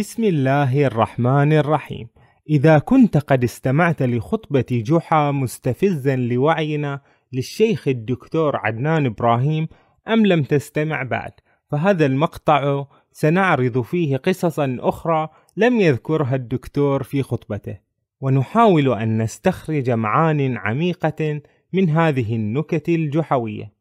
بسم 0.00 0.24
الله 0.24 0.86
الرحمن 0.86 1.52
الرحيم. 1.52 2.08
إذا 2.50 2.78
كنت 2.78 3.16
قد 3.16 3.44
استمعت 3.44 4.02
لخطبة 4.02 4.64
جحا 4.70 5.30
مستفزا 5.30 6.16
لوعينا 6.16 7.00
للشيخ 7.32 7.88
الدكتور 7.88 8.56
عدنان 8.56 9.06
إبراهيم 9.06 9.68
أم 10.08 10.26
لم 10.26 10.42
تستمع 10.42 11.02
بعد؟ 11.02 11.32
فهذا 11.70 12.06
المقطع 12.06 12.84
سنعرض 13.12 13.80
فيه 13.80 14.16
قصصا 14.16 14.76
أخرى 14.80 15.28
لم 15.56 15.80
يذكرها 15.80 16.34
الدكتور 16.34 17.02
في 17.02 17.22
خطبته. 17.22 17.78
ونحاول 18.20 18.92
أن 18.92 19.22
نستخرج 19.22 19.90
معان 19.90 20.56
عميقة 20.56 21.40
من 21.72 21.90
هذه 21.90 22.36
النكت 22.36 22.88
الجحوية. 22.88 23.72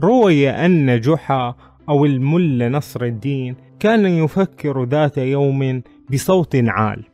روي 0.00 0.50
أن 0.50 1.00
جحا 1.00 1.54
أو 1.88 2.04
المل 2.04 2.72
نصر 2.72 3.04
الدين 3.04 3.69
كان 3.80 4.06
يفكر 4.06 4.84
ذات 4.84 5.18
يوم 5.18 5.82
بصوت 6.12 6.56
عال. 6.56 7.04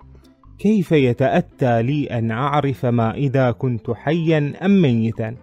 كيف 0.58 0.92
يتأتى 0.92 1.82
لي 1.82 2.06
أن 2.06 2.30
أعرف 2.30 2.86
ما 2.86 3.14
إذا 3.14 3.50
كنت 3.50 3.90
حيا 3.90 4.52
أم 4.64 4.82
ميتا؟ 4.82 5.34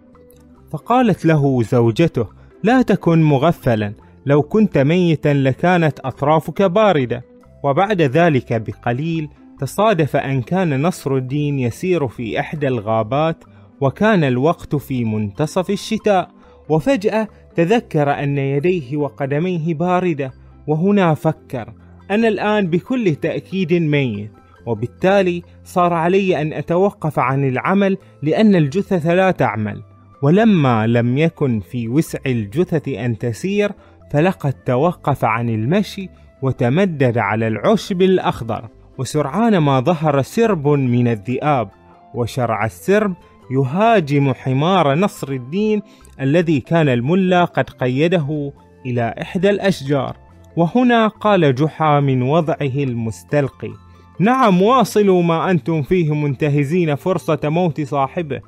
فقالت 0.72 1.26
له 1.26 1.64
زوجته 1.64 2.28
لا 2.64 2.81
تكن 2.81 3.23
مغفلا 3.23 3.94
لو 4.26 4.41
كنت 4.41 4.78
ميتا 4.78 5.34
لكانت 5.34 6.00
أطرافك 6.00 6.62
باردة. 6.62 7.23
وبعد 7.64 8.02
ذلك 8.02 8.62
بقليل 8.62 9.30
تصادف 9.59 10.16
أن 10.16 10.42
كان 10.42 10.81
نصر 10.81 11.16
الدين 11.16 11.59
يسير 11.59 12.08
في 12.08 12.40
إحدى 12.40 12.67
الغابات 12.67 13.44
وكان 13.81 14.23
الوقت 14.23 14.76
في 14.76 15.05
منتصف 15.05 15.70
الشتاء 15.70 16.30
وفجأة 16.70 17.28
تذكر 17.56 18.23
أن 18.23 18.38
يديه 18.38 18.97
وقدميه 18.97 19.73
باردة. 19.73 20.42
وهنا 20.67 21.14
فكر 21.14 21.73
أنا 22.11 22.28
الآن 22.28 22.67
بكل 22.67 23.16
تأكيد 23.16 23.73
ميت 23.73 24.31
وبالتالي 24.66 25.44
صار 25.64 25.94
علي 25.94 26.42
أن 26.42 26.53
أتوقف 26.53 27.19
عن 27.19 27.47
العمل 27.47 27.97
لأن 28.22 28.56
الجثث 28.56 29.06
لا 29.06 29.31
تعمل. 29.31 29.81
ولما 30.22 30.88
لم 30.88 31.17
يكن 31.17 31.59
في 31.59 31.88
وسع 31.88 32.19
الجثث 32.25 32.88
أن 32.89 33.17
تسير 33.17 33.72
فلقد 34.11 34.53
توقف 34.53 35.25
عن 35.25 35.50
المشي 35.50 36.09
وتمدد 36.41 37.17
على 37.17 37.47
العشب 37.47 38.02
الأخضر 38.02 38.69
وسرعان 38.97 39.58
ما 39.58 39.80
ظهر 39.80 40.22
سرب 40.22 40.67
من 40.67 41.08
الذئاب 41.08 41.69
وشرع 42.16 42.66
السرب 42.66 43.14
يهاجم 43.52 44.34
حمار 44.34 44.95
نصر 44.95 45.31
الدين 45.31 45.81
الذي 46.22 46.59
كان 46.59 46.89
الملا 46.89 47.45
قد 47.45 47.69
قيده 47.69 48.53
إلى 48.86 49.16
إحدى 49.22 49.50
الأشجار. 49.50 50.22
وهنا 50.58 51.08
قال 51.08 51.56
جحا 51.56 52.00
من 52.00 52.22
وضعه 52.22 52.76
المستلقي. 52.76 53.72
نعم 54.20 54.62
واصلوا 54.62 55.23
ما 55.23 55.52
أنتم 55.52 55.82
فيه 55.82 56.16
منتهزين 56.16 56.96
فرصة 56.96 57.40
موت 57.44 57.82
صاحبه. 57.82 58.42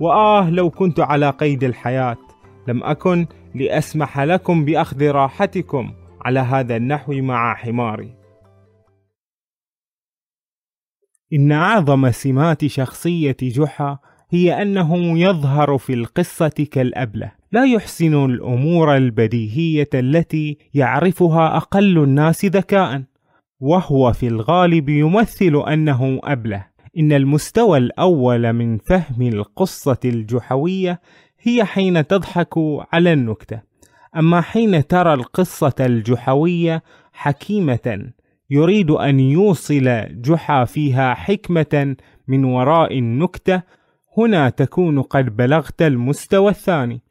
وآه 0.00 0.50
لو 0.50 0.70
كنت 0.70 1.00
على 1.00 1.30
قيد 1.30 1.64
الحياة. 1.64 2.16
لم 2.68 2.84
أكن 2.84 3.26
لأسمح 3.54 4.20
لكم 4.20 4.64
بأخذ 4.64 5.10
راحتكم 5.10 5.92
على 6.24 6.40
هذا 6.40 6.76
النحو 6.76 7.12
مع 7.12 7.54
حماري. 7.54 8.14
إن 11.32 11.52
أعظم 11.52 12.10
سمات 12.10 12.66
شخصية 12.66 13.36
جحا 13.42 13.98
هي 14.30 14.62
أنه 14.62 15.18
يظهر 15.18 15.78
في 15.78 15.94
القصة 15.94 16.66
كالأبلة. 16.70 17.32
لا 17.54 17.64
يحسن 17.64 18.24
الأمور 18.24 18.96
البديهية 18.96 19.88
التي 19.94 20.58
يعرفها 20.74 21.56
أقل 21.56 21.98
الناس 21.98 22.44
ذكاء 22.44 23.02
وهو 23.60 24.12
في 24.12 24.26
الغالب 24.26 24.88
يمثل 24.88 25.62
أنه 25.68 26.20
أبلة. 26.24 26.66
إن 26.98 27.12
المستوى 27.12 27.78
الأول 27.78 28.52
من 28.52 28.78
فهم 28.78 29.22
القصة 29.22 29.98
الجحوية 30.04 31.00
هي 31.40 31.64
حين 31.64 32.06
تضحك 32.06 32.54
على 32.92 33.12
النكتة. 33.12 33.60
أما 34.16 34.40
حين 34.40 34.86
ترى 34.86 35.14
القصة 35.14 35.74
الجحوية 35.80 36.82
حكيمة 37.12 38.12
يريد 38.50 38.90
أن 38.90 39.20
يوصل 39.20 40.06
جحا 40.10 40.64
فيها 40.64 41.14
حكمة 41.14 41.96
من 42.28 42.44
وراء 42.44 42.98
النكتة 42.98 43.62
هنا 44.18 44.48
تكون 44.48 45.02
قد 45.02 45.36
بلغت 45.36 45.82
المستوى 45.82 46.50
الثاني. 46.50 47.04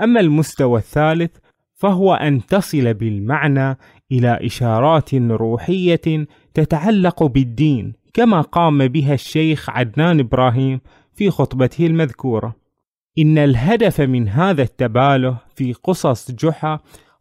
أما 0.00 0.20
المستوى 0.20 0.78
الثالث 0.78 1.36
فهو 1.74 2.14
أن 2.14 2.46
تصل 2.46 2.94
بالمعنى 2.94 3.78
إلى 4.12 4.38
إشارات 4.46 5.14
روحية 5.14 6.26
تتعلق 6.54 7.22
بالدين 7.22 7.92
كما 8.14 8.40
قام 8.40 8.88
بها 8.88 9.14
الشيخ 9.14 9.70
عدنان 9.70 10.20
إبراهيم 10.20 10.80
في 11.14 11.30
خطبته 11.30 11.86
المذكورة. 11.86 12.56
إن 13.18 13.38
الهدف 13.38 14.00
من 14.00 14.28
هذا 14.28 14.62
التباله 14.62 15.36
في 15.54 15.72
قصص 15.72 16.30
جحا 16.30 16.78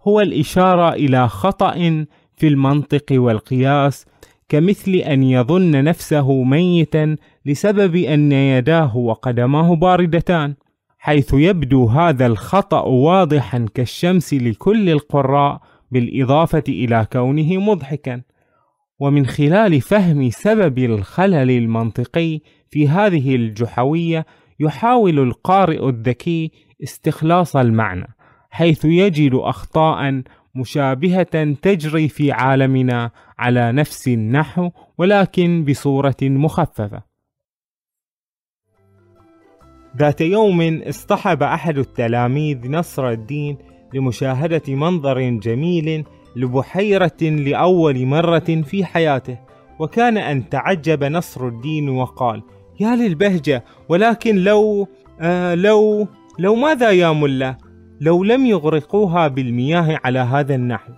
هو 0.08 0.22
الإشارة 0.22 0.94
إلى 0.94 1.28
خطأ 1.28 2.06
في 2.38 2.48
المنطق 2.48 3.06
والقياس 3.12 4.06
كمثل 4.50 4.92
أن 4.92 5.24
يظن 5.24 5.84
نفسه 5.84 6.44
ميتا 6.44 7.16
لسبب 7.46 7.96
أن 7.96 8.32
يداه 8.32 8.98
وقدماه 8.98 9.76
باردتان. 9.76 10.56
حيث 11.06 11.34
يبدو 11.34 11.86
هذا 11.86 12.26
الخطأ 12.26 12.82
واضحا 12.82 13.66
كالشمس 13.74 14.34
لكل 14.34 14.90
القراء 14.90 15.62
بالإضافة 15.92 16.64
إلى 16.70 17.08
كونه 17.14 17.58
مضحكا 17.58 18.22
ومن 19.00 19.26
خلال 19.26 19.82
فهم 19.82 20.30
سبب 20.30 20.78
الخلل 20.78 21.52
المنطقي 21.52 22.40
في 22.70 22.88
هذه 22.88 23.36
الجحوية 23.36 24.26
يحاول 24.60 25.20
القارئ 25.20 25.90
الذكي 25.90 26.52
استخلاص 26.84 27.56
المعنى 27.56 28.08
حيث 28.50 28.86
يجد 28.86 29.34
أخطاء 29.34 30.22
مشابهة 30.56 31.54
تجري 31.62 32.08
في 32.08 32.32
عالمنا 32.32 33.12
على 33.40 33.72
نفس 33.72 34.08
النحو 34.08 34.70
ولكن 34.98 35.66
بصورة 35.66 36.18
مخففة. 36.22 37.15
ذات 40.00 40.22
يوم 40.22 40.82
اصطحب 40.84 41.44
أحد 41.44 41.78
التلاميذ 41.78 42.72
نصر 42.72 43.10
الدين 43.10 43.58
لمشاهدة 43.94 44.62
منظر 44.68 45.30
جميل 45.30 46.04
لبحيرة 46.36 47.22
لأول 47.22 48.06
مرة 48.06 48.40
في 48.40 48.86
حياته، 48.86 49.38
وكان 49.80 50.18
أن 50.18 50.50
تعجب 50.50 51.04
نصر 51.04 51.48
الدين 51.48 51.90
وقال: 51.90 52.44
يا 52.80 52.96
للبهجة 52.96 53.64
ولكن 53.90 54.36
لو 54.36 54.88
آه 55.22 55.56
لو 55.56 56.08
لو 56.40 56.56
ماذا 56.56 56.92
يا 56.92 57.12
ملا؟ 57.12 57.58
لو 58.02 58.24
لم 58.24 58.46
يغرقوها 58.46 59.28
بالمياه 59.28 60.00
على 60.04 60.20
هذا 60.20 60.56
النحو. 60.56 60.94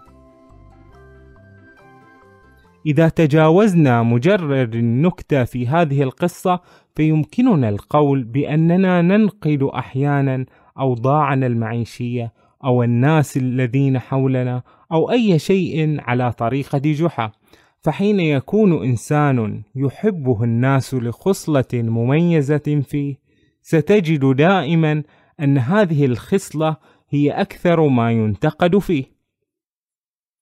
إذا 2.87 3.09
تجاوزنا 3.09 4.03
مجرد 4.03 4.75
النكتة 4.75 5.43
في 5.43 5.67
هذه 5.67 6.03
القصة 6.03 6.59
فيمكننا 6.95 7.69
القول 7.69 8.23
بأننا 8.23 9.01
ننقل 9.01 9.69
أحيانا 9.73 10.45
أوضاعنا 10.79 11.47
المعيشية 11.47 12.33
أو 12.63 12.83
الناس 12.83 13.37
الذين 13.37 13.99
حولنا 13.99 14.63
أو 14.91 15.11
أي 15.11 15.39
شيء 15.39 15.97
على 16.01 16.31
طريقة 16.31 16.81
جحا 16.83 17.31
فحين 17.81 18.19
يكون 18.19 18.83
إنسان 18.83 19.61
يحبه 19.75 20.43
الناس 20.43 20.93
لخصلة 20.93 21.73
مميزة 21.73 22.81
فيه 22.87 23.15
ستجد 23.61 24.35
دائما 24.35 25.03
أن 25.39 25.57
هذه 25.57 26.05
الخصلة 26.05 26.77
هي 27.09 27.31
أكثر 27.31 27.87
ما 27.87 28.11
ينتقد 28.11 28.77
فيه. 28.77 29.16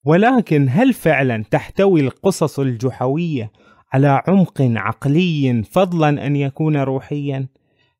ولكن 0.05 0.67
هل 0.69 0.93
فعلا 0.93 1.43
تحتوي 1.51 2.01
القصص 2.01 2.59
الجحوية 2.59 3.51
على 3.93 4.23
عمق 4.27 4.61
عقلي 4.61 5.63
فضلا 5.71 6.27
أن 6.27 6.35
يكون 6.35 6.77
روحيا؟ 6.77 7.47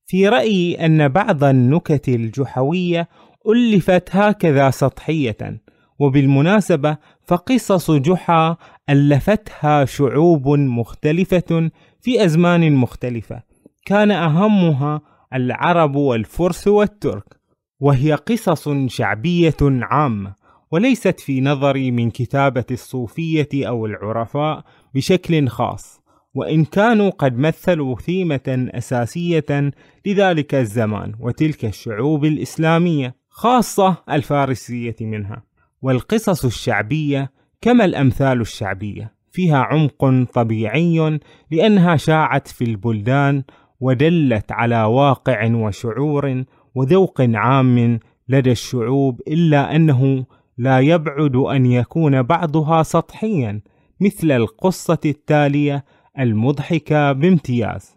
في 0.08 0.28
رأيي 0.28 0.86
أن 0.86 1.08
بعض 1.08 1.44
النكت 1.44 2.10
الجحوية 2.10 3.08
ألفت 3.48 4.16
هكذا 4.16 4.70
سطحية 4.70 5.62
وبالمناسبة 6.00 6.98
فقصص 7.28 7.92
جحا 7.92 8.58
ألفتها 8.90 9.86
شعوب 9.86 10.48
مختلفة 10.48 11.72
في 12.02 12.26
أزمان 12.26 12.74
مختلفة 12.74 13.42
كان 13.86 14.12
أهمها 14.12 15.02
العرب 15.34 15.96
والفرس 15.96 16.68
والترك 16.68 17.40
وهي 17.80 18.14
قصص 18.14 18.70
شعبية 18.88 19.58
عامة 19.62 20.45
وليست 20.76 21.20
في 21.20 21.42
نظري 21.42 21.92
من 21.92 22.12
كتابة 22.12 22.66
الصوفية 22.72 23.48
أو 23.54 23.86
العرفاء 23.86 24.64
بشكل 24.96 25.48
خاص 25.48 26.02
وإن 26.34 26.66
كانوا 26.66 27.10
قد 27.10 27.38
مثلوا 27.38 27.96
ثيمة 27.96 28.70
أساسية 28.74 29.72
لذلك 30.06 30.56
الزمان 30.56 31.14
وتلك 31.20 31.66
الشعوب 31.66 32.26
الإسلامية 32.26 33.16
خاصة 33.30 33.98
الفارسية 34.12 34.96
منها. 35.02 35.44
والقصص 35.82 36.46
الشعبية 36.46 37.32
كما 37.62 37.86
الأمثال 37.86 38.42
الشعبية 38.42 39.14
فيها 39.32 39.58
عمق 39.58 40.32
طبيعي 40.34 41.20
لأنها 41.52 41.96
شاعت 41.96 42.48
في 42.48 42.64
البلدان 42.64 43.44
ودلت 43.80 44.52
على 44.52 44.84
واقع 44.84 45.46
وشعور 45.54 46.44
وذوق 46.76 47.22
عام 47.22 48.00
لدى 48.30 48.52
الشعوب 48.52 49.22
إلا 49.28 49.76
أنه 49.76 50.26
لا 50.58 50.80
يبعد 50.80 51.36
أن 51.36 51.66
يكون 51.66 52.22
بعضها 52.22 52.84
سطحيا 52.84 53.62
مثل 54.02 54.32
القصة 54.32 55.00
التالية 55.06 55.86
المضحكة 56.20 57.12
بامتياز. 57.12 57.96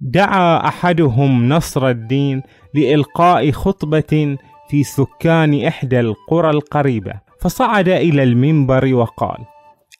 دعا 0.00 0.68
أحدهم 0.68 1.48
نصر 1.48 1.88
الدين 1.88 2.42
لإلقاء 2.74 3.50
خطبة 3.50 4.36
في 4.68 4.82
سكان 4.84 5.64
إحدى 5.64 6.00
القرى 6.00 6.50
القريبة، 6.50 7.12
فصعد 7.40 7.88
إلى 7.88 8.22
المنبر 8.22 8.94
وقال: 8.94 9.38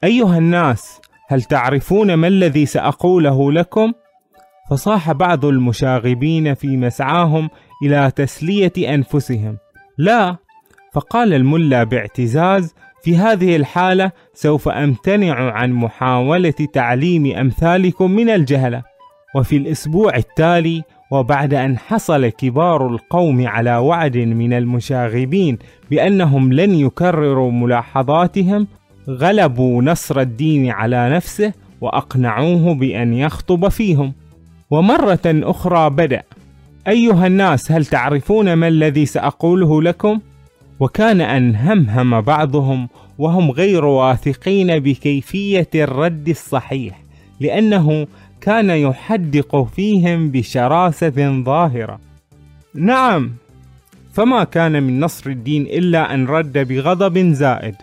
أيها 0.05 0.39
الناس، 0.39 1.01
هل 1.29 1.43
تعرفون 1.43 2.15
ما 2.15 2.29
الذي 2.29 2.67
سأقوله 2.67 3.53
لكم؟ 3.53 3.93
فصاح 4.71 5.13
بعض 5.13 5.45
المشاغبين 5.45 6.55
في 6.55 6.77
مسعاهم 6.77 7.51
إلى 7.85 8.11
تسلية 8.17 8.95
أنفسهم: 8.95 9.59
لا، 9.99 10.37
فقال 10.93 11.35
الملا 11.35 11.85
باعتزاز: 11.85 12.75
في 13.03 13.17
هذه 13.17 13.57
الحالة 13.57 14.13
سوف 14.35 14.69
أمتنع 14.69 15.53
عن 15.53 15.73
محاولة 15.73 16.55
تعليم 16.73 17.27
أمثالكم 17.37 18.11
من 18.11 18.31
الجهلة. 18.31 18.83
وفي 19.35 19.57
الأسبوع 19.57 20.17
التالي 20.17 20.83
وبعد 21.11 21.55
أن 21.55 21.79
حصل 21.79 22.29
كبار 22.29 22.89
القوم 22.89 23.47
على 23.47 23.77
وعد 23.77 24.17
من 24.17 24.53
المشاغبين 24.53 25.59
بأنهم 25.91 26.53
لن 26.53 26.75
يكرروا 26.75 27.53
ملاحظاتهم 27.53 28.67
غلبوا 29.09 29.83
نصر 29.83 30.21
الدين 30.21 30.71
على 30.71 31.11
نفسه 31.11 31.53
وأقنعوه 31.81 32.75
بأن 32.75 33.13
يخطب 33.13 33.69
فيهم 33.69 34.13
ومرة 34.71 35.21
أخرى 35.27 35.91
بدأ 35.91 36.23
أيها 36.89 37.27
الناس 37.27 37.73
هل 37.73 37.87
تعرفون 37.87 38.53
ما 38.53 38.69
الذي 38.69 39.07
سأقوله 39.07 39.83
لكم؟ 39.83 40.21
وكان 40.83 41.21
أن 41.21 41.57
همهم 41.57 42.21
بعضهم 42.21 42.89
وهم 43.19 43.51
غير 43.51 43.85
واثقين 43.85 44.79
بكيفية 44.79 45.69
الرد 45.75 46.29
الصحيح 46.29 47.03
لأنه 47.41 48.07
كان 48.41 48.71
يحدق 48.71 49.69
فيهم 49.77 50.31
بشراسة 50.31 51.43
ظاهرة. 51.45 52.01
نعم، 52.75 53.33
فما 54.13 54.45
كان 54.45 54.83
من 54.83 55.01
نصر 55.01 55.31
الدين 55.31 55.63
إلا 55.63 56.15
أن 56.15 56.27
رد 56.27 56.59
بغضب 56.59 57.33
زائد. 57.33 57.75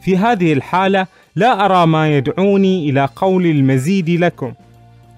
في 0.00 0.16
هذه 0.16 0.52
الحالة 0.52 1.06
لا 1.36 1.64
أرى 1.64 1.86
ما 1.86 2.16
يدعوني 2.16 2.90
إلى 2.90 3.08
قول 3.16 3.46
المزيد 3.46 4.10
لكم. 4.10 4.52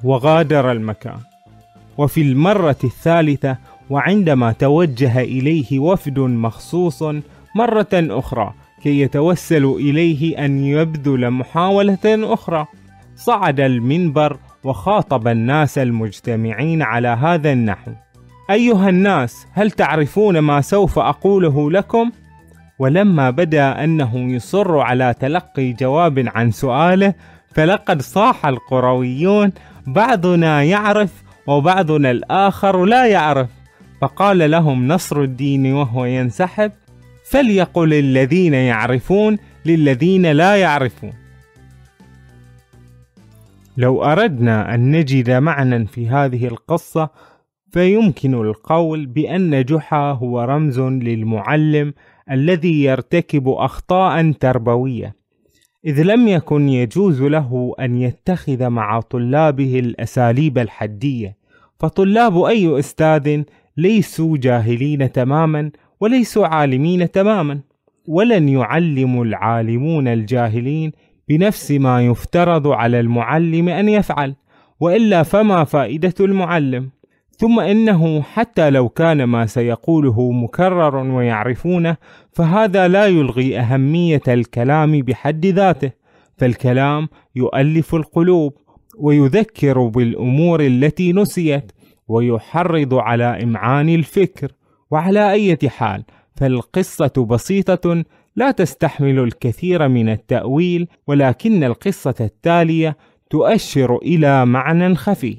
وغادر 0.05 0.73
المكان. 0.73 1.19
وفي 1.99 2.23
المرة 2.23 2.79
الثالثة 2.85 3.57
وعندما 3.91 4.53
توجه 4.53 5.21
إليه 5.21 5.79
وفد 5.79 6.19
مخصوص 6.19 7.03
مرة 7.55 7.89
أخرى 7.93 8.55
كي 8.83 9.01
يتوسلوا 9.01 9.79
إليه 9.79 10.45
أن 10.45 10.65
يبذل 10.65 11.31
محاولة 11.31 11.99
أخرى. 12.07 12.67
صعد 13.17 13.61
المنبر 13.61 14.39
وخاطب 14.65 15.29
الناس 15.29 15.79
المجتمعين 15.79 16.83
على 16.83 17.09
هذا 17.09 17.53
النحو. 17.53 17.91
أيها 18.51 18.89
الناس 18.89 19.47
هل 19.53 19.71
تعرفون 19.71 20.39
ما 20.39 20.61
سوف 20.61 20.99
أقوله 20.99 21.71
لكم؟ 21.71 22.11
ولما 22.79 23.31
بدا 23.31 23.85
أنه 23.85 24.17
يصر 24.17 24.79
على 24.79 25.15
تلقي 25.21 25.73
جواب 25.73 26.25
عن 26.35 26.51
سؤاله 26.51 27.15
فلقد 27.55 28.03
صاح 28.03 28.47
القرويون 28.47 29.53
بعضنا 29.87 30.63
يعرف 30.63 31.23
وبعضنا 31.47 32.11
الآخر 32.11 32.85
لا 32.85 33.07
يعرف. 33.07 33.58
فقال 34.01 34.51
لهم 34.51 34.89
نصر 34.89 35.23
الدين 35.23 35.73
وهو 35.73 36.05
ينسحب 36.05 36.73
فليقل 37.25 37.95
الذين 37.95 38.55
يعرفون 38.55 39.39
للذين 39.67 40.33
لا 40.33 40.57
يعرفون. 40.57 41.13
لو 43.77 44.05
أردنا 44.05 44.75
أن 44.75 44.91
نجد 44.91 45.31
معنى 45.31 45.87
في 45.87 46.09
هذه 46.09 46.47
القصة 46.47 47.11
فيمكن 47.73 48.35
القول 48.35 49.07
بأن 49.07 49.65
جحا 49.65 50.13
هو 50.13 50.41
رمز 50.41 50.81
للمعلم 50.81 51.95
الذي 52.31 52.85
يرتكب 52.85 53.49
أخطاء 53.49 54.33
تربوية 54.33 55.17
إذ 55.85 56.03
لم 56.03 56.29
يكن 56.29 56.69
يجوز 56.69 57.23
له 57.23 57.75
أن 57.81 58.03
يتخذ 58.03 58.69
مع 58.69 59.01
طلابه 59.01 59.79
الأساليب 59.79 60.59
الحدية. 60.59 61.37
فطلاب 61.79 62.43
أي 62.43 62.79
أستاذ 62.79 63.43
ليسوا 63.79 64.37
جاهلين 64.37 65.13
تماما 65.13 65.71
وليسوا 66.01 66.47
عالمين 66.47 67.11
تماما. 67.11 67.61
ولن 68.07 68.49
يعلم 68.49 69.23
العالمون 69.23 70.09
الجاهلين 70.09 70.93
بنفس 71.29 71.71
ما 71.71 72.07
يفترض 72.07 72.67
على 72.67 73.01
المعلم 73.01 73.69
أن 73.69 73.89
يفعل 73.89 74.35
وإلا 74.81 75.23
فما 75.23 75.65
فائدة 75.65 76.15
المعلم. 76.21 76.91
ثم 77.37 77.61
إنه 77.61 78.23
حتى 78.23 78.71
لو 78.71 78.89
كان 78.89 79.25
ما 79.25 79.47
سيقوله 79.47 80.33
مكرر 80.33 80.97
ويعرفونه 80.97 81.97
فهذا 82.33 82.89
لا 82.89 83.07
يلغي 83.07 83.59
أهمية 83.59 84.23
الكلام 84.29 85.01
بحد 85.03 85.47
ذاته. 85.47 85.91
فالكلام 86.37 87.09
يؤلف 87.37 87.95
القلوب 87.95 88.53
ويذكر 88.99 89.87
بالأمور 89.87 90.61
التي 90.61 91.13
نسيت. 91.13 91.73
ويحرض 92.09 92.95
على 92.95 93.43
إمعان 93.43 93.89
الفكر 93.89 94.53
وعلى 94.91 95.33
أي 95.33 95.59
حال 95.69 96.05
فالقصة 96.37 97.27
بسيطة 97.31 98.05
لا 98.37 98.51
تستحمل 98.51 99.19
الكثير 99.19 99.89
من 99.89 100.09
التأويل 100.09 100.89
ولكن 101.07 101.65
القصة 101.65 102.15
التالية 102.21 102.97
تؤشر 103.31 103.97
إلى 103.97 104.47
معنى 104.47 104.95
خفي. 104.95 105.39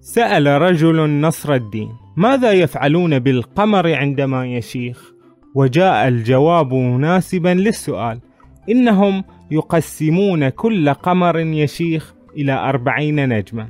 سأل 0.00 0.46
رجل 0.46 1.20
نصر 1.20 1.54
الدين 1.54 1.88
ماذا 2.16 2.52
يفعلون 2.52 3.18
بالقمر 3.18 3.94
عندما 3.94 4.46
يشيخ 4.46 5.12
وجاء 5.54 6.08
الجواب 6.08 6.74
مناسبا 6.74 7.48
للسؤال 7.48 8.20
إنهم 8.70 9.24
يقسمون 9.50 10.48
كل 10.48 10.90
قمر 10.94 11.38
يشيخ 11.38 12.14
إلى 12.36 12.52
أربعين 12.52 13.28
نجمه 13.28 13.68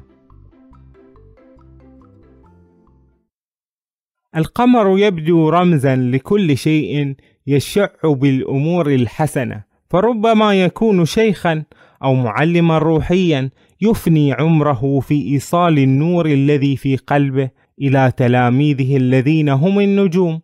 القمر 4.36 4.98
يبدو 4.98 5.48
رمزا 5.48 5.96
لكل 5.96 6.56
شيء 6.58 7.14
يشع 7.46 7.88
بالأمور 8.04 8.90
الحسنة 8.90 9.64
فربما 9.90 10.54
يكون 10.54 11.04
شيخا 11.04 11.64
أو 12.02 12.14
معلما 12.14 12.78
روحيا 12.78 13.50
يفني 13.80 14.32
عمره 14.32 15.00
في 15.00 15.32
إيصال 15.32 15.78
النور 15.78 16.26
الذي 16.26 16.76
في 16.76 16.96
قلبه 16.96 17.50
إلى 17.80 18.12
تلاميذه 18.16 18.96
الذين 18.96 19.48
هم 19.48 19.80
النجوم. 19.80 20.40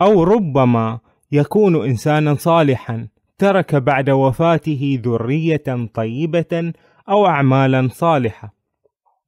أو 0.00 0.22
ربما 0.22 0.98
يكون 1.32 1.84
انسانا 1.84 2.34
صالحا 2.34 3.08
ترك 3.38 3.74
بعد 3.74 4.10
وفاته 4.10 5.00
ذرية 5.04 5.88
طيبة 5.94 6.72
أو 7.08 7.26
اعمالا 7.26 7.88
صالحة. 7.92 8.54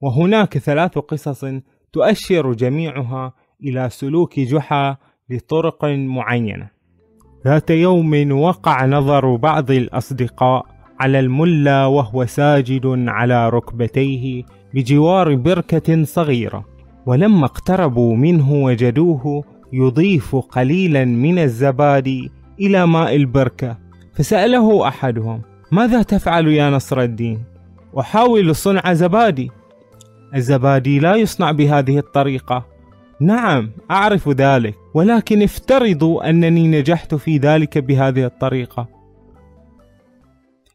وهناك 0.01 0.57
ثلاث 0.57 0.97
قصص 0.97 1.45
تؤشر 1.93 2.53
جميعها 2.53 3.33
إلى 3.63 3.89
سلوك 3.89 4.39
جحا 4.39 4.97
لطرق 5.29 5.85
معينة. 5.85 6.67
ذات 7.45 7.69
يوم 7.69 8.31
وقع 8.31 8.85
نظر 8.85 9.35
بعض 9.35 9.71
الأصدقاء 9.71 10.65
على 10.99 11.19
الملا 11.19 11.85
وهو 11.85 12.25
ساجد 12.25 12.85
على 13.07 13.49
ركبتيه 13.49 14.43
بجوار 14.73 15.35
بركة 15.35 16.03
صغيرة، 16.03 16.65
ولما 17.05 17.45
اقتربوا 17.45 18.15
منه 18.15 18.53
وجدوه 18.53 19.43
يضيف 19.73 20.35
قليلا 20.35 21.05
من 21.05 21.39
الزبادي 21.39 22.31
إلى 22.59 22.87
ماء 22.87 23.15
البركة، 23.15 23.77
فسأله 24.13 24.87
أحدهم: 24.87 25.41
ماذا 25.71 26.01
تفعل 26.01 26.47
يا 26.47 26.69
نصر 26.69 27.01
الدين؟ 27.01 27.43
أحاول 27.99 28.55
صنع 28.55 28.93
زبادي. 28.93 29.51
الزبادي 30.35 30.99
لا 30.99 31.15
يصنع 31.15 31.51
بهذه 31.51 31.97
الطريقة، 31.97 32.65
نعم 33.21 33.71
أعرف 33.91 34.29
ذلك 34.29 34.75
ولكن 34.93 35.41
افترضوا 35.41 36.29
أنني 36.29 36.67
نجحت 36.67 37.15
في 37.15 37.37
ذلك 37.37 37.77
بهذه 37.77 38.25
الطريقة. 38.25 38.87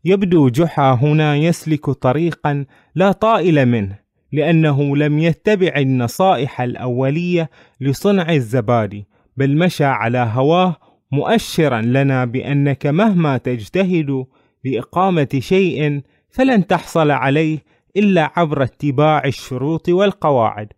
يبدو 0.04 0.48
جحا 0.48 0.92
هنا 0.92 1.36
يسلك 1.36 1.90
طريقا 1.90 2.64
لا 2.94 3.12
طائل 3.12 3.66
منه 3.66 3.98
لأنه 4.32 4.96
لم 4.96 5.18
يتبع 5.18 5.72
النصائح 5.76 6.60
الأولية 6.60 7.50
لصنع 7.80 8.32
الزبادي 8.32 9.06
بل 9.36 9.58
مشى 9.58 9.84
على 9.84 10.30
هواه 10.32 10.76
مؤشرا 11.12 11.80
لنا 11.80 12.24
بأنك 12.24 12.86
مهما 12.86 13.36
تجتهد 13.36 14.26
لإقامة 14.64 15.28
شيء 15.38 16.02
فلن 16.30 16.66
تحصل 16.66 17.10
عليه 17.10 17.58
إلا 17.96 18.30
عبر 18.36 18.62
اتباع 18.62 19.24
الشروط 19.24 19.88
والقواعد. 19.88 20.72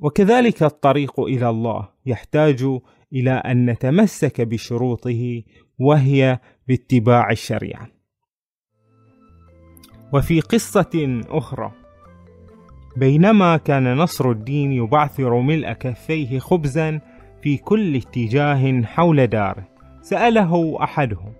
وكذلك 0.00 0.62
الطريق 0.62 1.20
إلى 1.20 1.48
الله 1.48 1.88
يحتاج 2.06 2.66
إلى 3.12 3.30
أن 3.30 3.70
نتمسك 3.70 4.40
بشروطه 4.40 5.42
وهي 5.78 6.38
باتباع 6.68 7.30
الشريعة 7.30 7.88
وفي 10.12 10.40
قصة 10.40 11.22
أخرى 11.28 11.72
بينما 12.96 13.56
كان 13.56 13.96
نصر 13.96 14.30
الدين 14.30 14.72
يبعثر 14.72 15.40
ملء 15.40 15.72
كفيه 15.72 16.38
خبزا 16.38 17.00
في 17.42 17.56
كل 17.56 17.96
اتجاه 17.96 18.82
حول 18.82 19.26
داره 19.26 19.68
سأله 20.02 20.78
أحدهم 20.82 21.32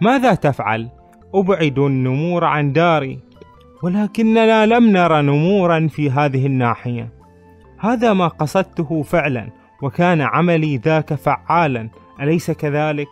ماذا 0.00 0.34
تفعل؟ 0.34 0.88
أبعد 1.34 1.78
النمور 1.78 2.44
عن 2.44 2.72
داري 2.72 3.18
ولكننا 3.82 4.66
لم 4.66 4.90
نرى 4.90 5.22
نمورا 5.22 5.88
في 5.88 6.10
هذه 6.10 6.46
الناحية 6.46 7.21
هذا 7.82 8.12
ما 8.12 8.28
قصدته 8.28 9.02
فعلا 9.02 9.50
وكان 9.82 10.20
عملي 10.20 10.76
ذاك 10.76 11.14
فعالا 11.14 11.88
أليس 12.20 12.50
كذلك؟ 12.50 13.08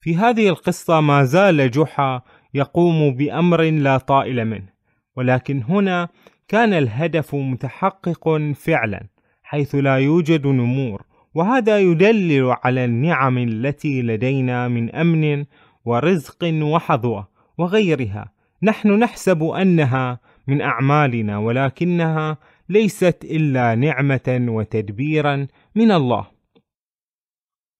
في 0.00 0.16
هذه 0.16 0.48
القصة 0.48 1.00
ما 1.00 1.24
زال 1.24 1.70
جحا 1.70 2.22
يقوم 2.54 3.14
بأمر 3.14 3.62
لا 3.62 3.98
طائل 3.98 4.44
منه 4.44 4.68
ولكن 5.16 5.62
هنا 5.62 6.08
كان 6.48 6.72
الهدف 6.72 7.34
متحقق 7.34 8.52
فعلا 8.54 9.06
حيث 9.42 9.74
لا 9.74 9.96
يوجد 9.96 10.46
نمور 10.46 11.02
وهذا 11.34 11.78
يدلل 11.78 12.54
على 12.64 12.84
النعم 12.84 13.38
التي 13.38 14.02
لدينا 14.02 14.68
من 14.68 14.94
أمن 14.94 15.44
ورزق 15.84 16.44
وحظوة 16.62 17.28
وغيرها 17.58 18.32
نحن 18.62 18.98
نحسب 18.98 19.42
أنها 19.42 20.20
من 20.46 20.60
أعمالنا 20.60 21.38
ولكنها 21.38 22.38
ليست 22.68 23.18
إلا 23.24 23.74
نعمة 23.74 24.46
وتدبيرا 24.48 25.46
من 25.74 25.92
الله. 25.92 26.26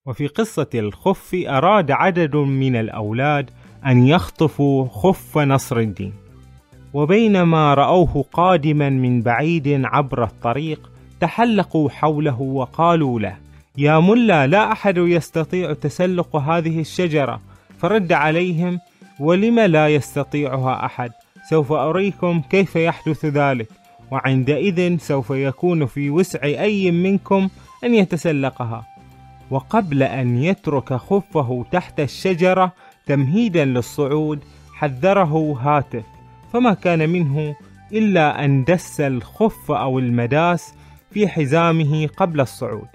وفي 0.07 0.27
قصة 0.27 0.69
الخف 0.75 1.35
أراد 1.47 1.91
عدد 1.91 2.35
من 2.35 2.75
الأولاد 2.75 3.49
أن 3.85 4.07
يخطفوا 4.07 4.87
خف 4.87 5.37
نصر 5.37 5.77
الدين. 5.77 6.13
وبينما 6.93 7.73
رأوه 7.73 8.25
قادما 8.33 8.89
من 8.89 9.21
بعيد 9.21 9.81
عبر 9.85 10.23
الطريق 10.23 10.91
تحلقوا 11.19 11.89
حوله 11.89 12.41
وقالوا 12.41 13.19
له 13.19 13.37
يا 13.77 13.99
ملا 13.99 14.47
لا 14.47 14.71
أحد 14.71 14.97
يستطيع 14.97 15.73
تسلق 15.73 16.35
هذه 16.35 16.79
الشجرة 16.79 17.41
فرد 17.77 18.11
عليهم 18.11 18.79
ولم 19.19 19.59
لا 19.59 19.87
يستطيعها 19.87 20.85
أحد؟ 20.85 21.11
سوف 21.49 21.71
أريكم 21.71 22.41
كيف 22.49 22.75
يحدث 22.75 23.25
ذلك 23.25 23.67
وعندئذ 24.11 24.97
سوف 24.97 25.29
يكون 25.29 25.85
في 25.85 26.09
وسع 26.09 26.43
أي 26.43 26.91
منكم 26.91 27.49
أن 27.83 27.93
يتسلقها. 27.93 28.85
وقبل 29.51 30.03
أن 30.03 30.43
يترك 30.43 30.93
خفه 30.93 31.65
تحت 31.71 31.99
الشجرة 31.99 32.71
تمهيدا 33.05 33.65
للصعود 33.65 34.43
حذره 34.73 35.57
هاتف 35.61 36.05
فما 36.53 36.73
كان 36.73 37.09
منه 37.09 37.55
إلا 37.93 38.45
أن 38.45 38.63
دس 38.63 39.01
الخف 39.01 39.71
أو 39.71 39.99
المداس 39.99 40.73
في 41.11 41.27
حزامه 41.27 42.07
قبل 42.07 42.41
الصعود. 42.41 42.87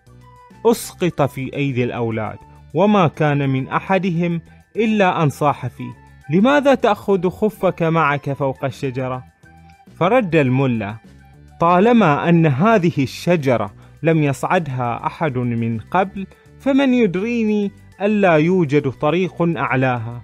أسقط 0.66 1.23
في 1.23 1.57
أيدي 1.57 1.85
الأولاد 1.85 2.38
وما 2.75 3.09
كان 3.09 3.50
من 3.50 3.69
أحدهم 3.69 4.40
إلا 4.76 5.23
أن 5.23 5.28
صاح 5.28 5.66
فيه. 5.66 6.00
لماذا 6.30 6.75
تأخذ 6.75 7.30
خفك 7.30 7.82
معك 7.82 8.32
فوق 8.32 8.64
الشجرة؟ 8.64 9.25
فرد 9.99 10.37
الملا 10.37 10.96
طالما 11.60 12.28
أن 12.28 12.46
هذه 12.46 12.92
الشجرة 13.02 13.75
لم 14.02 14.22
يصعدها 14.22 15.06
أحد 15.06 15.38
من 15.38 15.78
قبل 15.78 16.26
فمن 16.58 16.94
يدريني 16.94 17.70
ألا 18.00 18.34
يوجد 18.34 18.90
طريق 18.90 19.42
أعلاها؟ 19.42 20.22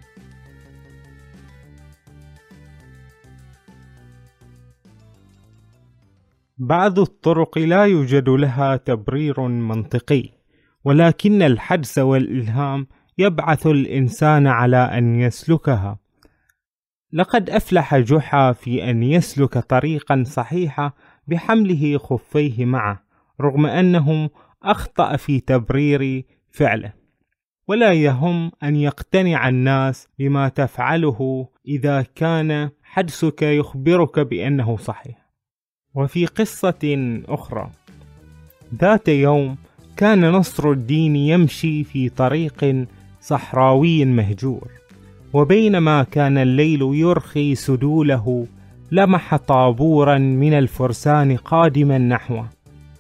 بعض 6.59 6.99
الطرق 6.99 7.59
لا 7.59 7.85
يوجد 7.85 8.29
لها 8.29 8.77
تبرير 8.77 9.41
منطقي 9.41 10.25
ولكن 10.85 11.43
الحدس 11.43 11.99
والإلهام 11.99 12.87
يبعث 13.19 13.67
الإنسان 13.67 14.47
على 14.47 14.77
أن 14.77 15.21
يسلكها. 15.21 15.99
لقد 17.13 17.51
أفلح 17.51 17.97
جحا 17.97 18.53
في 18.53 18.91
أن 18.91 19.03
يسلك 19.03 19.59
طريقا 19.59 20.25
صحيحا 20.27 20.93
بحمله 21.27 21.99
خفيه 21.99 22.65
معه 22.65 23.03
رغم 23.41 23.67
أنه 23.67 24.31
أخطأ 24.63 25.17
في 25.17 25.41
تبرير 25.41 26.25
فعله. 26.51 26.93
ولا 27.69 27.93
يهم 27.93 28.53
أن 28.63 28.77
يقتنع 28.77 29.49
الناس 29.49 30.09
بما 30.19 30.49
تفعله 30.49 31.49
إذا 31.67 32.03
كان 32.15 32.71
حدسك 32.83 33.43
يخبرك 33.43 34.19
بأنه 34.19 34.77
صحيح. 34.77 35.27
وفي 35.95 36.27
قصة 36.27 37.21
أخرى 37.29 37.71
ذات 38.75 39.09
يوم 39.09 39.57
كان 39.97 40.31
نصر 40.31 40.71
الدين 40.71 41.17
يمشي 41.17 41.85
في 41.85 42.09
طريق 42.09 42.87
صحراوي 43.27 44.05
مهجور. 44.05 44.69
وبينما 45.33 46.03
كان 46.03 46.39
الليل 46.39 46.83
يرخي 46.83 47.55
سدوله 47.55 48.47
لمح 48.93 49.37
طابورا 49.37 50.19
من 50.19 50.55
الفرسان 50.55 51.37
قادما 51.37 51.99
نحوه 51.99 52.47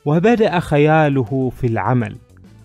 وبدأ 0.04 0.60
خياله 0.60 1.52
في 1.60 1.66
العمل. 1.66 2.16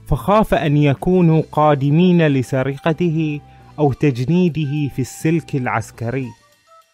فخاف 0.07 0.53
أن 0.53 0.77
يكونوا 0.77 1.41
قادمين 1.51 2.27
لسرقته 2.27 3.39
أو 3.79 3.93
تجنيده 3.93 4.93
في 4.95 4.99
السلك 4.99 5.55
العسكري. 5.55 6.27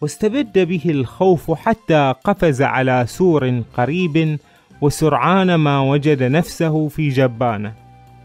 واستبد 0.02 0.60
به 0.60 0.82
الخوف 0.86 1.52
حتى 1.52 2.14
قفز 2.24 2.62
على 2.62 3.06
سور 3.08 3.62
قريب 3.78 4.40
وسرعان 4.82 5.56
ما 5.56 5.80
وجد 5.80 6.24
نفسه 6.24 6.88
في 6.88 7.10
جبانه. 7.10 7.74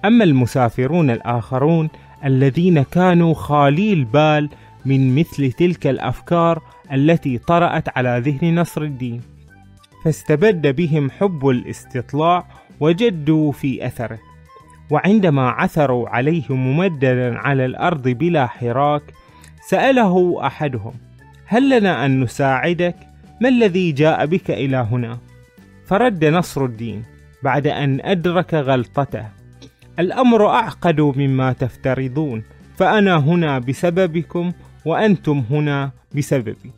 أما 0.05 0.25
المسافرون 0.25 1.11
الآخرون 1.11 1.89
الذين 2.25 2.83
كانوا 2.83 3.35
خالي 3.35 3.93
البال 3.93 4.49
من 4.85 5.15
مثل 5.15 5.53
تلك 5.53 5.87
الأفكار 5.87 6.63
التي 6.93 7.39
طرأت 7.39 7.99
على 7.99 8.23
ذهن 8.25 8.61
نصر 8.61 8.83
الدين 8.83 9.21
فاستبد 10.05 10.77
بهم 10.77 11.11
حب 11.11 11.49
الاستطلاع 11.49 12.47
وجدوا 12.81 13.53
في 13.53 13.87
أثره 13.87 14.19
وعندما 14.91 15.49
عثروا 15.49 16.09
عليه 16.09 16.45
ممددا 16.51 17.39
على 17.39 17.65
الأرض 17.67 18.09
بلا 18.09 18.47
حراك 18.47 19.03
سأله 19.69 20.47
أحدهم 20.47 20.93
هل 21.47 21.79
لنا 21.79 22.07
أن 22.07 22.21
نساعدك؟ 22.21 22.97
ما 23.41 23.49
الذي 23.49 23.93
جاء 23.93 24.27
بك 24.27 24.51
إلى 24.51 24.77
هنا؟ 24.77 25.19
فرد 25.87 26.25
نصر 26.25 26.65
الدين 26.65 27.03
بعد 27.43 27.67
أن 27.67 28.01
أدرك 28.01 28.55
غلطته 28.55 29.42
الأمر 29.99 30.47
أعقد 30.47 31.01
مما 31.01 31.53
تفترضون 31.53 32.43
فأنا 32.77 33.17
هنا 33.17 33.59
بسببكم 33.59 34.53
وأنتم 34.85 35.45
هنا 35.51 35.91
بسببي. 36.17 36.73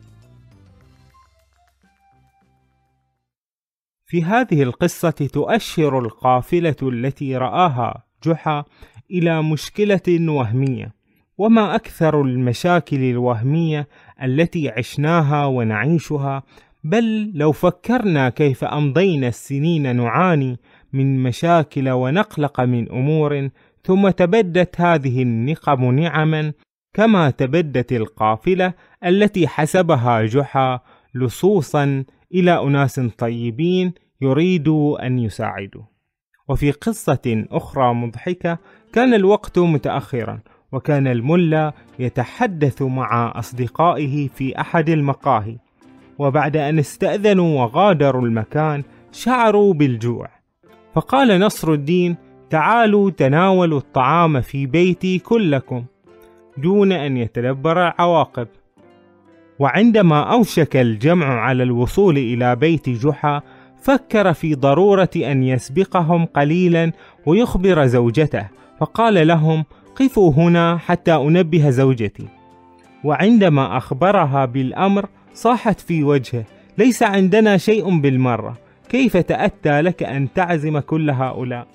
في 4.05 4.23
هذه 4.23 4.63
القصة 4.63 5.09
تؤشر 5.09 5.99
القافلة 5.99 6.75
التي 6.83 7.37
رآها 7.37 8.03
جحا 8.25 8.63
إلى 9.11 9.43
مشكلة 9.43 10.29
وهمية 10.29 10.93
وما 11.37 11.75
أكثر 11.75 12.21
المشاكل 12.21 13.03
الوهمية 13.03 13.87
التي 14.23 14.69
عشناها 14.69 15.45
ونعيشها 15.45 16.43
بل 16.83 17.31
لو 17.33 17.51
فكرنا 17.51 18.29
كيف 18.29 18.63
أمضينا 18.63 19.27
السنين 19.27 19.95
نعاني 19.95 20.57
من 20.95 21.23
مشاكل 21.23 21.89
ونقلق 21.89 22.61
من 22.61 22.91
أمور 22.91 23.49
ثم 23.83 24.09
تبدت 24.09 24.81
هذه 24.81 25.21
النقم 25.21 25.91
نعما 25.91 26.53
كما 26.93 27.29
تبدت 27.29 27.91
القافلة 27.93 28.73
التي 29.05 29.47
حسبها 29.47 30.25
جحا 30.25 30.79
لصوصا 31.15 32.03
إلى 32.33 32.63
أناس 32.63 32.99
طيبين 32.99 33.93
يريدوا 34.21 35.07
أن 35.07 35.19
يساعدوا. 35.19 35.81
وفي 36.49 36.71
قصة 36.71 37.45
أخرى 37.51 37.93
مضحكة 37.93 38.57
كان 38.93 39.13
الوقت 39.13 39.59
متأخرا 39.59 40.39
وكان 40.71 41.07
الملا 41.07 41.73
يتحدث 41.99 42.81
مع 42.81 43.33
أصدقائه 43.35 44.27
في 44.27 44.61
أحد 44.61 44.89
المقاهي. 44.89 45.57
وبعد 46.19 46.57
أن 46.57 46.79
استأذنوا 46.79 47.61
وغادروا 47.61 48.21
المكان 48.21 48.83
شعروا 49.11 49.73
بالجوع. 49.73 50.34
فقال 50.95 51.39
نصر 51.39 51.73
الدين 51.73 52.15
تعالوا 52.49 53.09
تناولوا 53.09 53.79
الطعام 53.79 54.41
في 54.41 54.65
بيتي 54.65 55.19
كلكم 55.19 55.83
دون 56.57 56.91
أن 56.91 57.17
يتدبر 57.17 57.87
العواقب. 57.87 58.47
وعندما 59.59 60.33
أوشك 60.33 60.75
الجمع 60.75 61.25
على 61.25 61.63
الوصول 61.63 62.17
إلى 62.17 62.55
بيت 62.55 62.89
جحا 62.89 63.41
فكر 63.81 64.33
في 64.33 64.55
ضرورة 64.55 65.09
أن 65.15 65.43
يسبقهم 65.43 66.25
قليلا 66.25 66.91
ويخبر 67.25 67.85
زوجته 67.85 68.47
فقال 68.79 69.27
لهم 69.27 69.65
قفوا 69.95 70.33
هنا 70.33 70.77
حتى 70.77 71.15
أنبه 71.15 71.69
زوجتي. 71.69 72.27
وعندما 73.03 73.77
أخبرها 73.77 74.45
بالأمر 74.45 75.05
صاحت 75.33 75.79
في 75.79 76.03
وجهه 76.03 76.45
ليس 76.77 77.03
عندنا 77.03 77.57
شيء 77.57 77.99
بالمرة. 77.99 78.64
كيف 78.95 79.17
تأتى 79.17 79.81
لك 79.81 80.03
أن 80.03 80.33
تعزم 80.33 80.79
كل 80.79 81.09
هؤلاء؟ 81.09 81.67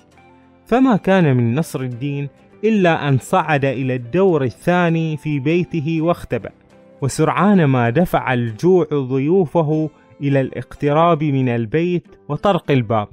فما 0.65 0.97
كان 0.97 1.37
من 1.37 1.55
نصر 1.55 1.81
الدين 1.81 2.29
إلا 2.63 3.07
أن 3.07 3.17
صعد 3.17 3.65
إلى 3.65 3.95
الدور 3.95 4.43
الثاني 4.43 5.17
في 5.17 5.39
بيته 5.39 6.01
واختبأ 6.01 6.49
وسرعان 7.01 7.65
ما 7.65 7.89
دفع 7.89 8.33
الجوع 8.33 8.87
ضيوفه 8.93 9.89
إلى 10.21 10.41
الاقتراب 10.41 11.23
من 11.23 11.49
البيت 11.49 12.07
وطرق 12.29 12.71
الباب. 12.71 13.07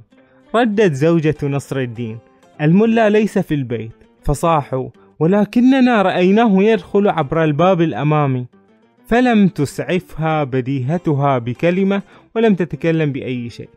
ردت 0.55 0.93
زوجة 0.93 1.37
نصر 1.43 1.79
الدين 1.79 2.17
الملا 2.61 3.09
ليس 3.09 3.39
في 3.39 3.53
البيت 3.53 3.91
فصاحوا 4.23 4.89
ولكننا 5.19 6.01
رأيناه 6.01 6.63
يدخل 6.63 7.07
عبر 7.07 7.43
الباب 7.43 7.81
الأمامي. 7.81 8.45
فلم 9.07 9.47
تسعفها 9.47 10.43
بديهتها 10.43 11.37
بكلمة 11.37 12.01
ولم 12.35 12.55
تتكلم 12.55 13.11
بأي 13.11 13.49
شيء. 13.49 13.69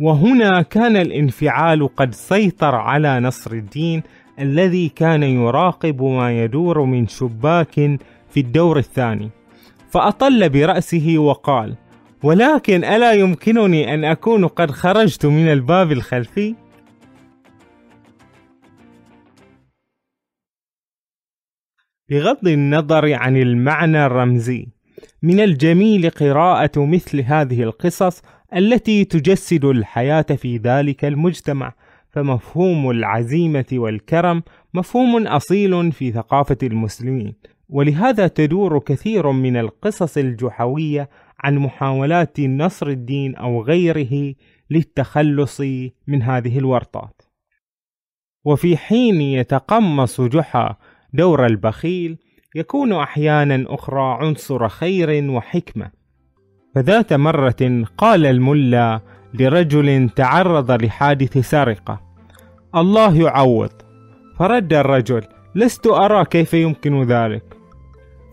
وهنا 0.00 0.62
كان 0.62 0.96
الانفعال 0.96 1.94
قد 1.96 2.14
سيطر 2.14 2.74
على 2.74 3.20
نصر 3.20 3.52
الدين 3.52 4.02
الذي 4.38 4.88
كان 4.88 5.22
يراقب 5.22 6.02
ما 6.02 6.42
يدور 6.44 6.84
من 6.84 7.06
شباك 7.06 7.74
في 8.30 8.40
الدور 8.40 8.78
الثاني 8.78 9.30
فأطل 9.90 10.48
برأسه 10.48 11.18
وقال 11.18 11.74
ولكن 12.22 12.84
ألا 12.84 13.12
يمكنني 13.12 13.94
أن 13.94 14.04
أكون 14.04 14.46
قد 14.46 14.70
خرجت 14.70 15.26
من 15.26 15.52
الباب 15.52 15.92
الخلفي؟ 15.92 16.54
بغض 22.10 22.48
النظر 22.48 23.14
عن 23.14 23.36
المعنى 23.36 24.06
الرمزي 24.06 24.68
من 25.22 25.40
الجميل 25.40 26.10
قراءة 26.10 26.84
مثل 26.86 27.20
هذه 27.20 27.62
القصص 27.62 28.22
التي 28.56 29.04
تجسد 29.04 29.64
الحياة 29.64 30.22
في 30.22 30.56
ذلك 30.56 31.04
المجتمع 31.04 31.72
فمفهوم 32.10 32.90
العزيمة 32.90 33.66
والكرم 33.72 34.42
مفهوم 34.74 35.26
أصيل 35.26 35.92
في 35.92 36.12
ثقافة 36.12 36.58
المسلمين. 36.62 37.34
ولهذا 37.68 38.26
تدور 38.26 38.78
كثير 38.78 39.30
من 39.30 39.56
القصص 39.56 40.18
الجحوية 40.18 41.10
عن 41.40 41.58
محاولات 41.58 42.40
نصر 42.40 42.86
الدين 42.88 43.34
أو 43.34 43.62
غيره 43.62 44.34
للتخلص 44.70 45.60
من 46.06 46.22
هذه 46.22 46.58
الورطات. 46.58 47.22
وفي 48.44 48.76
حين 48.76 49.20
يتقمص 49.20 50.20
جحا 50.20 50.76
دور 51.12 51.46
البخيل 51.46 52.18
يكون 52.54 52.92
أحيانا 52.92 53.64
أخرى 53.68 54.18
عنصر 54.20 54.68
خير 54.68 55.30
وحكمة. 55.30 56.03
فذات 56.74 57.12
مرة 57.12 57.84
قال 57.98 58.26
الملا 58.26 59.00
لرجل 59.34 60.10
تعرض 60.16 60.70
لحادث 60.84 61.38
سرقة. 61.38 62.00
الله 62.74 63.16
يعوض. 63.16 63.70
فرد 64.38 64.72
الرجل 64.72 65.22
لست 65.54 65.86
أرى 65.86 66.24
كيف 66.24 66.54
يمكن 66.54 67.02
ذلك. 67.02 67.44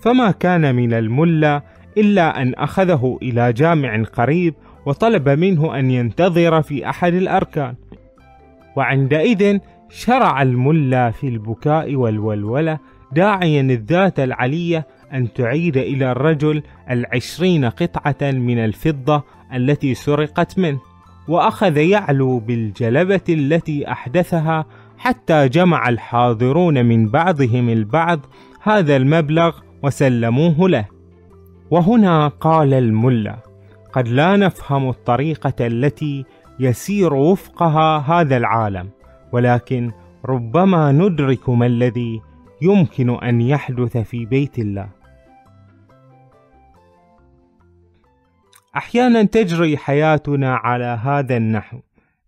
فما 0.01 0.31
كان 0.31 0.75
من 0.75 0.93
الملا 0.93 1.61
إلا 1.97 2.41
أن 2.41 2.53
أخذه 2.53 3.17
إلى 3.21 3.53
جامع 3.53 4.03
قريب 4.03 4.53
وطلب 4.85 5.29
منه 5.29 5.79
أن 5.79 5.91
ينتظر 5.91 6.61
في 6.61 6.89
أحد 6.89 7.13
الأركان. 7.13 7.75
وعندئذ 8.75 9.59
شرع 9.89 10.41
الملا 10.41 11.11
في 11.11 11.27
البكاء 11.27 11.95
والولولة 11.95 12.79
داعيا 13.11 13.61
الذات 13.61 14.19
العلية 14.19 14.87
أن 15.13 15.33
تعيد 15.33 15.77
إلى 15.77 16.11
الرجل 16.11 16.63
العشرين 16.89 17.65
قطعة 17.65 18.31
من 18.31 18.57
الفضة 18.57 19.23
التي 19.53 19.93
سرقت 19.93 20.59
منه 20.59 20.79
وأخذ 21.27 21.77
يعلو 21.77 22.39
بالجلبة 22.39 23.21
التي 23.29 23.91
أحدثها 23.91 24.65
حتى 24.97 25.49
جمع 25.49 25.89
الحاضرون 25.89 26.85
من 26.85 27.09
بعضهم 27.09 27.69
البعض 27.69 28.19
هذا 28.61 28.95
المبلغ 28.95 29.59
وسلموه 29.83 30.69
له. 30.69 30.85
وهنا 31.71 32.27
قال 32.27 32.73
الملا 32.73 33.35
قد 33.93 34.07
لا 34.07 34.37
نفهم 34.37 34.89
الطريقة 34.89 35.67
التي 35.67 36.25
يسير 36.59 37.13
وفقها 37.13 37.97
هذا 37.97 38.37
العالم 38.37 38.89
ولكن 39.31 39.91
ربما 40.25 40.91
ندرك 40.91 41.49
ما 41.49 41.65
الذي 41.65 42.21
يمكن 42.61 43.09
أن 43.09 43.41
يحدث 43.41 43.97
في 43.97 44.25
بيت 44.25 44.59
الله. 44.59 45.00
أحيانا 48.77 49.23
تجري 49.23 49.77
حياتنا 49.77 50.55
على 50.55 50.99
هذا 51.03 51.37
النحو. 51.37 51.77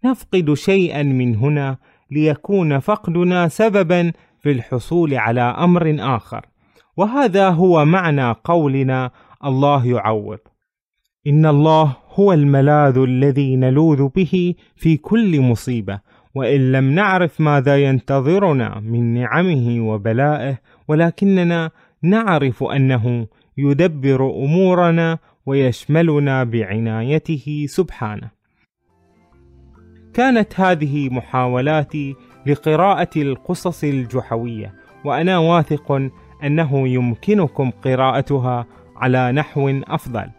نفقد 0.05 0.53
شيئا 0.53 1.03
من 1.03 1.35
هنا 1.35 1.77
ليكون 2.11 2.79
فقدنا 2.79 3.47
سببا 3.47 4.11
في 4.39 4.51
الحصول 4.51 5.13
على 5.13 5.41
أمر 5.41 5.95
آخر. 5.99 6.45
وهذا 6.97 7.49
هو 7.49 7.85
معنى 7.85 8.31
قولنا 8.31 9.11
الله 9.45 9.87
يعوض. 9.87 10.39
إن 11.27 11.45
الله 11.45 11.95
هو 12.13 12.33
الملاذ 12.33 12.97
الذي 12.97 13.55
نلوذ 13.55 14.07
به 14.07 14.55
في 14.75 14.97
كل 14.97 15.41
مصيبة 15.41 15.99
وإن 16.35 16.71
لم 16.71 16.91
نعرف 16.91 17.41
ماذا 17.41 17.77
ينتظرنا 17.77 18.79
من 18.79 19.13
نعمه 19.13 19.89
وبلائه 19.89 20.57
ولكننا 20.87 21.71
نعرف 22.03 22.63
أنه 22.63 23.27
يدبر 23.57 24.29
أمورنا 24.29 25.17
ويشملنا 25.45 26.43
بعنايته 26.43 27.65
سبحانه. 27.69 28.29
كانت 30.13 30.59
هذه 30.59 31.09
محاولاتي 31.09 32.15
لقراءة 32.45 33.09
القصص 33.17 33.83
الجحوية 33.83 34.73
وأنا 35.05 35.37
واثق 35.37 35.91
أنه 36.43 36.87
يمكنكم 36.87 37.71
قراءتها 37.71 38.65
على 38.95 39.31
نحو 39.31 39.69
أفضل. 39.69 40.29